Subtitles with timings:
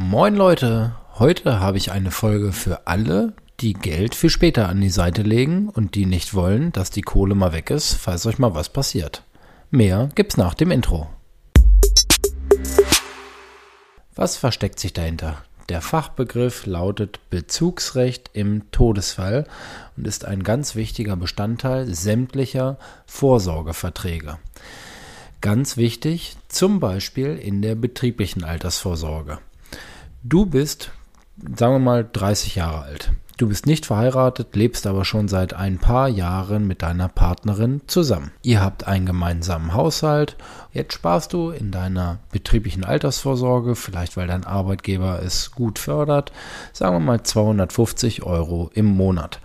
[0.00, 4.90] Moin Leute, heute habe ich eine Folge für alle, die Geld für später an die
[4.90, 8.54] Seite legen und die nicht wollen, dass die Kohle mal weg ist, falls euch mal
[8.54, 9.24] was passiert.
[9.72, 11.10] Mehr gibt's nach dem Intro.
[14.14, 15.42] Was versteckt sich dahinter?
[15.68, 19.48] Der Fachbegriff lautet Bezugsrecht im Todesfall
[19.96, 24.38] und ist ein ganz wichtiger Bestandteil sämtlicher Vorsorgeverträge.
[25.40, 29.40] Ganz wichtig, zum Beispiel in der betrieblichen Altersvorsorge.
[30.24, 30.90] Du bist,
[31.56, 33.12] sagen wir mal, 30 Jahre alt.
[33.36, 38.32] Du bist nicht verheiratet, lebst aber schon seit ein paar Jahren mit deiner Partnerin zusammen.
[38.42, 40.36] Ihr habt einen gemeinsamen Haushalt.
[40.72, 46.32] Jetzt sparst du in deiner betrieblichen Altersvorsorge, vielleicht weil dein Arbeitgeber es gut fördert,
[46.72, 49.38] sagen wir mal 250 Euro im Monat.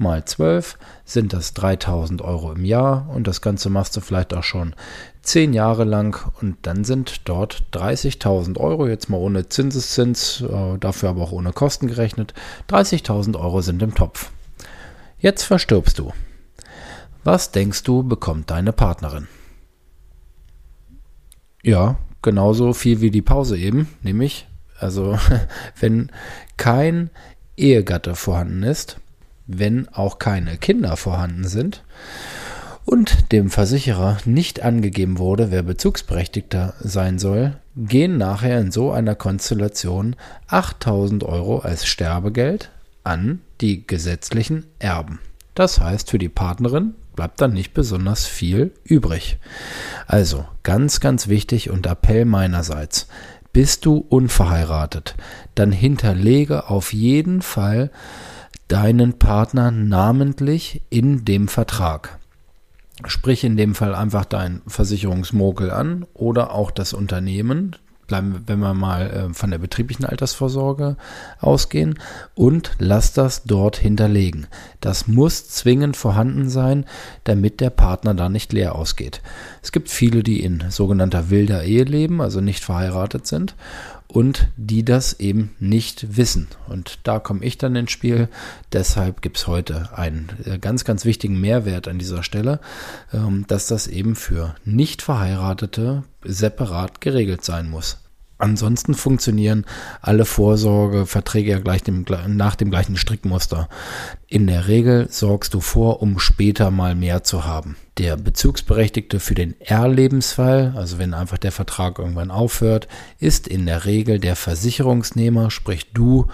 [0.00, 4.44] Mal 12 sind das 3000 Euro im Jahr und das Ganze machst du vielleicht auch
[4.44, 4.76] schon
[5.22, 11.10] 10 Jahre lang und dann sind dort 30.000 Euro, jetzt mal ohne Zinseszins, äh, dafür
[11.10, 12.32] aber auch ohne Kosten gerechnet,
[12.68, 14.30] 30.000 Euro sind im Topf.
[15.18, 16.12] Jetzt verstirbst du.
[17.24, 19.26] Was denkst du, bekommt deine Partnerin?
[21.64, 24.46] Ja, genauso viel wie die Pause eben, nämlich,
[24.78, 25.18] also
[25.80, 26.12] wenn
[26.56, 27.10] kein
[27.56, 29.00] Ehegatte vorhanden ist,
[29.48, 31.82] wenn auch keine Kinder vorhanden sind
[32.84, 39.14] und dem Versicherer nicht angegeben wurde, wer Bezugsberechtigter sein soll, gehen nachher in so einer
[39.14, 42.70] Konstellation 8000 Euro als Sterbegeld
[43.04, 45.18] an die gesetzlichen Erben.
[45.54, 49.38] Das heißt, für die Partnerin bleibt dann nicht besonders viel übrig.
[50.06, 53.08] Also ganz, ganz wichtig und Appell meinerseits.
[53.52, 55.16] Bist du unverheiratet,
[55.56, 57.90] dann hinterlege auf jeden Fall
[58.68, 62.18] deinen Partner namentlich in dem Vertrag.
[63.06, 67.76] Sprich in dem Fall einfach dein Versicherungsmokel an oder auch das Unternehmen,
[68.08, 70.96] bleiben, wenn wir mal äh, von der betrieblichen Altersvorsorge
[71.40, 71.98] ausgehen
[72.34, 74.48] und lass das dort hinterlegen.
[74.80, 76.86] Das muss zwingend vorhanden sein,
[77.24, 79.22] damit der Partner da nicht leer ausgeht.
[79.62, 83.54] Es gibt viele, die in sogenannter wilder Ehe leben, also nicht verheiratet sind
[84.08, 86.48] und die das eben nicht wissen.
[86.66, 88.28] Und da komme ich dann ins Spiel.
[88.72, 92.60] Deshalb gibt es heute einen äh, ganz, ganz wichtigen Mehrwert an dieser Stelle,
[93.12, 97.98] ähm, dass das eben für nicht verheiratete separat geregelt sein muss.
[98.38, 99.66] Ansonsten funktionieren
[100.00, 103.68] alle Vorsorgeverträge ja gleich dem, nach dem gleichen Strickmuster.
[104.28, 107.76] In der Regel sorgst du vor, um später mal mehr zu haben.
[107.98, 112.86] Der Bezugsberechtigte für den R-Lebensfall, also wenn einfach der Vertrag irgendwann aufhört,
[113.18, 116.28] ist in der Regel der Versicherungsnehmer, sprich du,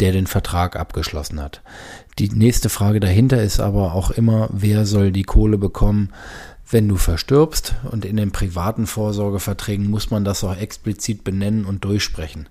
[0.00, 1.62] der den Vertrag abgeschlossen hat.
[2.18, 6.10] Die nächste Frage dahinter ist aber auch immer, wer soll die Kohle bekommen?
[6.70, 11.84] Wenn du verstirbst und in den privaten Vorsorgeverträgen muss man das auch explizit benennen und
[11.84, 12.48] durchsprechen.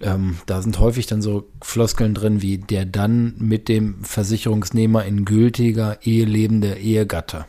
[0.00, 5.24] Ähm, da sind häufig dann so Floskeln drin wie der dann mit dem Versicherungsnehmer in
[5.24, 7.46] gültiger Ehe lebende Ehegatte.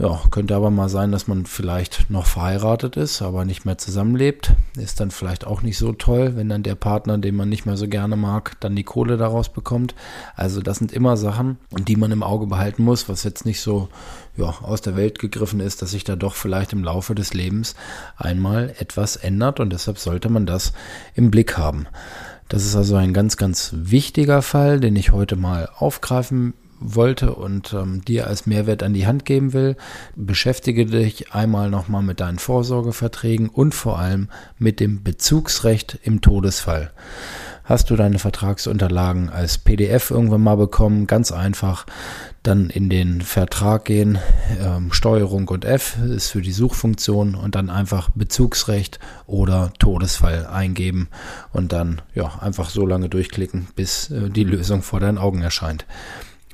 [0.00, 4.52] Ja, könnte aber mal sein, dass man vielleicht noch verheiratet ist, aber nicht mehr zusammenlebt.
[4.76, 7.76] Ist dann vielleicht auch nicht so toll, wenn dann der Partner, den man nicht mehr
[7.76, 9.96] so gerne mag, dann die Kohle daraus bekommt.
[10.36, 13.88] Also das sind immer Sachen, die man im Auge behalten muss, was jetzt nicht so
[14.36, 17.74] ja, aus der Welt gegriffen ist, dass sich da doch vielleicht im Laufe des Lebens
[18.16, 20.74] einmal etwas ändert und deshalb sollte man das
[21.14, 21.88] im Blick haben.
[22.48, 27.72] Das ist also ein ganz, ganz wichtiger Fall, den ich heute mal aufgreifen wollte und
[27.72, 29.76] ähm, dir als Mehrwert an die Hand geben will,
[30.16, 34.28] beschäftige dich einmal nochmal mit deinen Vorsorgeverträgen und vor allem
[34.58, 36.92] mit dem Bezugsrecht im Todesfall.
[37.68, 41.06] Hast du deine Vertragsunterlagen als PDF irgendwann mal bekommen?
[41.06, 41.84] Ganz einfach.
[42.42, 44.16] Dann in den Vertrag gehen,
[44.58, 51.08] ähm, Steuerung und F ist für die Suchfunktion und dann einfach Bezugsrecht oder Todesfall eingeben
[51.52, 55.84] und dann ja einfach so lange durchklicken, bis äh, die Lösung vor deinen Augen erscheint.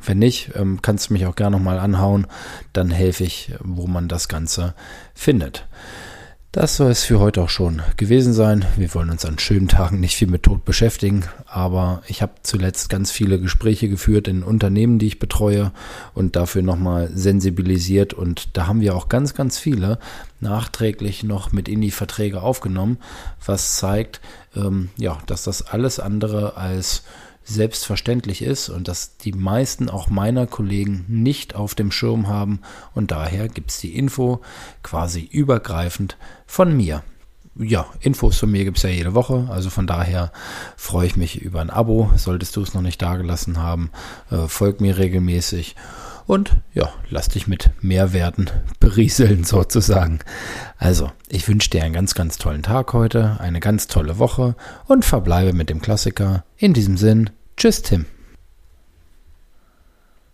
[0.02, 2.26] Wenn nicht, ähm, kannst du mich auch gerne nochmal anhauen,
[2.72, 4.74] dann helfe ich, wo man das Ganze
[5.14, 5.66] findet.
[6.54, 8.64] Das soll es für heute auch schon gewesen sein.
[8.76, 12.88] Wir wollen uns an schönen Tagen nicht viel mit Tod beschäftigen, aber ich habe zuletzt
[12.88, 15.72] ganz viele Gespräche geführt in Unternehmen, die ich betreue
[16.14, 19.98] und dafür nochmal sensibilisiert und da haben wir auch ganz, ganz viele
[20.38, 22.98] nachträglich noch mit in die Verträge aufgenommen,
[23.44, 24.20] was zeigt,
[24.54, 27.02] ähm, ja, dass das alles andere als
[27.44, 32.60] selbstverständlich ist und dass die meisten auch meiner Kollegen nicht auf dem Schirm haben.
[32.94, 34.40] Und daher gibt es die Info
[34.82, 37.02] quasi übergreifend von mir.
[37.56, 40.32] Ja, Infos von mir gibt es ja jede Woche, also von daher
[40.76, 43.90] freue ich mich über ein Abo, solltest du es noch nicht dagelassen haben,
[44.30, 45.76] äh, folg mir regelmäßig
[46.26, 48.50] und ja, lass dich mit Mehrwerten
[48.80, 50.20] berieseln sozusagen.
[50.78, 54.56] Also, ich wünsche dir einen ganz, ganz tollen Tag heute, eine ganz tolle Woche
[54.86, 56.44] und verbleibe mit dem Klassiker.
[56.56, 58.06] In diesem Sinn, tschüss Tim.